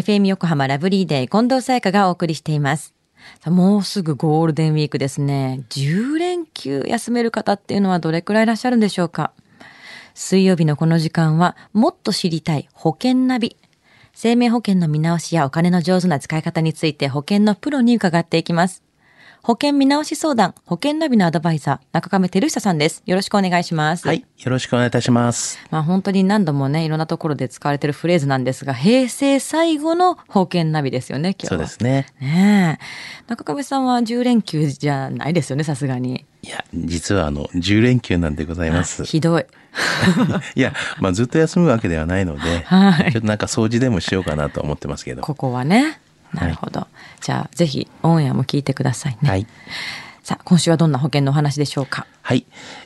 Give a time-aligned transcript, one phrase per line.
[0.00, 2.94] FM 横浜ラブリーデー近藤沙耶香がお送りしています。
[3.44, 5.60] もうすぐゴールデンウィークですね。
[5.68, 9.32] 10連休休める方っていうのはどれくらいいらっしゃるんでしょうか？
[10.14, 13.58] 水曜日のこの時間はもっと知りたい保険ナビ。
[14.14, 18.82] 生命保険の見直しやお金の上手な使い方について保険のプロに伺っていきます。
[19.42, 23.02] 保険見直し相談、保険ナビのアドバイザー、中亀照久さんです。
[23.06, 24.06] よろしくお願いします。
[24.06, 24.20] はい。
[24.20, 25.58] よろしくお願いいたします。
[25.70, 31.48] まあ本当に何度もね、いろんなところで使われてるフレーズなんですが、平成最後の保険ナビですよね、今日は。
[31.48, 32.06] そうですね。
[32.20, 33.24] ねえ。
[33.28, 36.26] 中亀さんは10連休じゃないですよね、さすがに。
[36.42, 39.04] いや、実はあの、10連休なんでございます。
[39.04, 39.46] ひどい。
[40.54, 45.22] いや、まあずっと休むわけではないので、はいちょっとなんか掃除でもしようかなと思ってますけど。
[45.22, 45.98] ここはね。
[46.32, 46.86] なるほど。
[47.20, 49.28] じゃあ、ぜひ、オンエアも聞いてくださいね。
[49.28, 49.46] はい。
[50.22, 52.06] さあ、今週はどんな保険のお話でしょうか？
[52.22, 52.44] はい。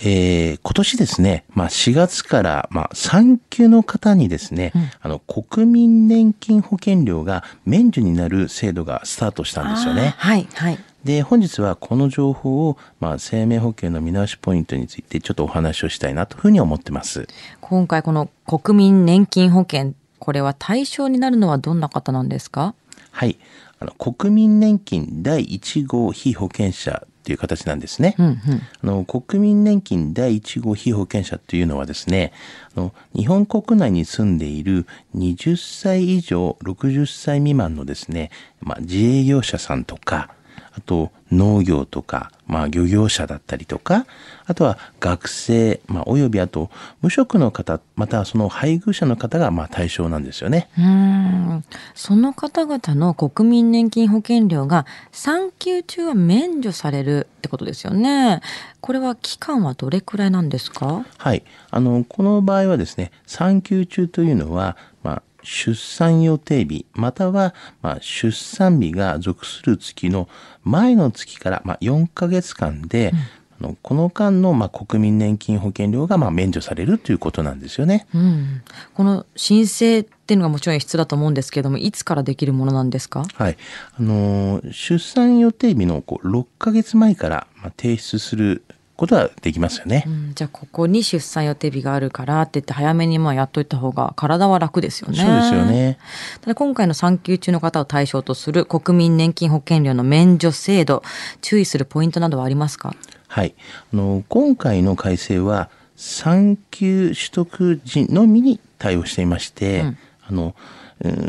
[0.00, 4.72] えー、今年ですね、まあ4月から、まあ産休の方にですね、
[5.02, 10.14] あの、国民年金保険料が免除になる制度がスタートしたんですよね。
[10.16, 10.78] はい、はい。
[11.04, 17.28] で、本日はこの情報を、まあ、生命保険の見直しポイントについてちょっとお話をしたいなというふうに思ってます。
[17.60, 22.74] 今回この国民年金保険、これは対象になるのはどんな方なんですか？
[23.16, 23.38] はい。
[23.78, 28.14] あの、国民年金第1号被保険者っていう形なんですね。
[28.18, 28.38] うんうん。
[28.82, 32.34] あの、国民年金第1号被保険者というのはですね、
[32.76, 40.34] あの、日本国内に住んでいる20歳以上60歳未満のですね、まあ、自営業者さんとか、
[40.76, 44.06] あと農業とか、まあ漁業者だったりとか、
[44.44, 50.68] あとは学生、まあおよびあと無職の方、またはその配偶者の方がまあ対象なんですよね。
[50.76, 58.42] うーんその方々の国民年金保険料が産休中は免除されるってことですよね。
[58.82, 61.06] これは期間はどれくらいなんですか？
[61.16, 61.42] はい。
[61.70, 70.28] あの、この場合はですね、産休中というのは、まあ、出産予定日、または、まあ、出産日が属する月の
[70.64, 73.12] 前の月から、まあ、4ヶ月間で、
[73.58, 78.06] あのこの間の、まあ、国民年金保険料が、まあ、免除されるということなんですよね。
[78.14, 78.62] うん。
[78.92, 83.24] この申請っていうのがもちろん必要だと思うんですけれども、いつからできるものなんですか？
[83.34, 83.56] はい。
[83.98, 88.62] あのー、出産予定日のこう6ヶ月前から、まあ、提出する
[88.96, 90.04] ことはできますよね。
[90.06, 95.18] うん、じゃあここに出産予定日があるからって言って早めにまあやっといた方が体は楽ですよね。
[95.18, 95.64] そうですよ。
[95.66, 95.98] ね。
[96.40, 101.02] ただ今回の産休中の方を対象とする国民年金保険料の免除制度、
[101.42, 102.94] 注意するポイントなどはありますか？
[103.28, 103.54] はい。
[103.92, 109.98] あの、今回の改正は、産休取得時のみに対応していまして、うん
[110.28, 110.52] あの、うん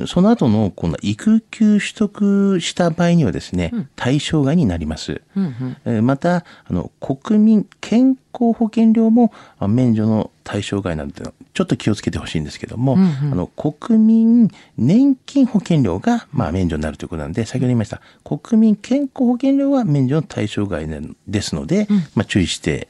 [0.06, 5.22] その後のこの育休取得した場合にはですね、対象外になります。
[5.36, 5.78] うんうん。
[5.86, 11.24] えーまた、あの、国民健康保険料もあ免除の対象外なので、
[11.54, 22.88] ちょっと気をつけてほしいんですけども、うんうんあの、国民年金保険料が、まあ、免除になるということなんで、先ほど言いました、国民健康保険料は免除の対象外なですので、まあ、注意して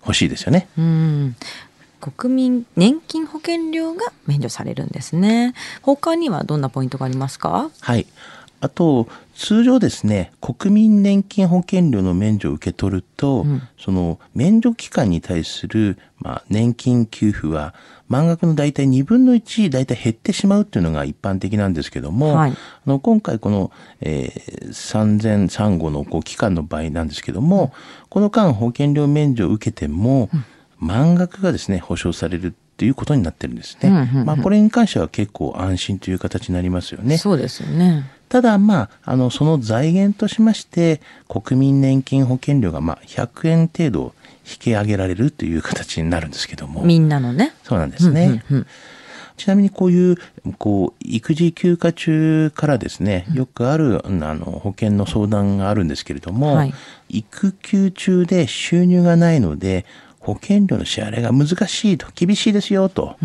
[0.00, 0.68] ほしいですよね。
[0.78, 1.36] うん。
[2.02, 5.54] 国民年金保険料が免除されるんですね。
[5.82, 7.70] 他にはどんなポイントがありますか？
[7.80, 8.06] はい。
[8.60, 13.62] あと、通常ですね、国民年金保険料の免除を受け取ると、うん。
[13.78, 17.74] その免除期間に対する、まあ、年金給付は、
[18.08, 22.50] 満額の大体2分の1、大体減ってしまうっていうのが一般的なんですけども、はい。
[22.52, 22.54] あ
[22.86, 27.72] の今回この、えー、産前産後のこう期間の場合なんですけども、
[28.10, 30.28] この間保険料免除を受けても、
[30.82, 33.88] 満額がですね、保証されるっていうことになってるんですね。
[33.88, 37.18] うんうんうんまあ、これに関しては結構安心という形になりますよね。
[37.18, 38.10] そうですよね。
[38.28, 46.82] ただ、まあ、あの、その財源としまして、国民年金保険料が、まあ、100円程度引き上げられるという形になるんですけども。
[46.82, 47.54] みんなのね。
[47.62, 48.42] そうなんですね。
[48.50, 48.66] うんうんうん
[49.38, 50.16] ちなみにこういう、
[50.58, 56.74] こう、育児休暇中からですね、よくある、うんあの、保険の相談があるんですけれども、はい
[57.08, 59.84] 育休中で収入がないので、
[60.22, 63.16] 保険料の支払いが難しいと、厳しいですよと。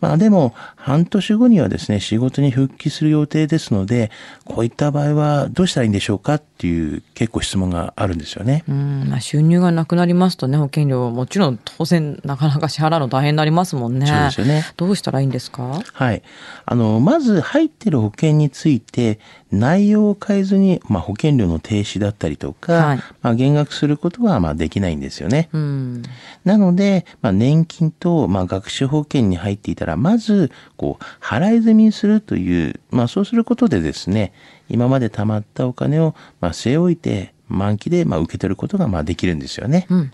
[0.00, 4.10] まあでも、半年後にはですね、仕事に復帰する予定ですので、
[4.44, 8.64] こういった場合はどうしたらいいんでしょうかっていう結構質問があるんですよね。
[8.68, 14.06] うんまあ、収入がなくなりますとね、保険料、もちろん当然なかなか支払うの大変になりますもんね。
[14.06, 15.82] そうですよねどうしたらいいんですか？
[15.92, 16.22] はい。
[16.64, 19.18] あの、まず入ってる保険について、
[19.52, 25.48] 内容を変えずに、まあ、保険料の停止だったりとか、はいまあ、減額することは、まあ、できないんですよね。
[25.52, 26.02] うん。
[26.44, 34.32] なので、まあ、年金と、まあ、学習保険に入っていたら、まず、こう、払い済みにするという、まあ、そうすることでですね、
[34.68, 39.86] 今まで貯まったお金を、まあ、据え置いて、満期で、まあ、受け取ることが、まあ、できるんですよね。
[39.88, 40.12] うん。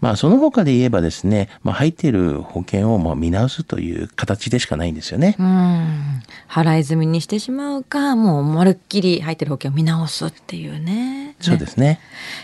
[0.00, 5.34] まあその他で言えばですね、まあ入っている保険をもう見直すという形でしかないんですよね。
[5.36, 6.22] うん。
[6.48, 11.34] 払い済みにしてしまうか、もうまるっきり入ってる保険を見直すっていうね。
[11.40, 11.98] そうですね。